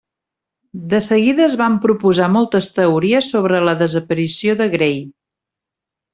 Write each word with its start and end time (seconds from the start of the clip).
De 0.93 1.01
seguida 1.07 1.43
es 1.47 1.55
van 1.59 1.75
proposar 1.83 2.29
moltes 2.37 2.71
teories 2.79 3.29
sobre 3.35 3.61
la 3.67 3.77
desaparició 3.83 4.57
de 4.65 4.71
Gray. 4.79 4.99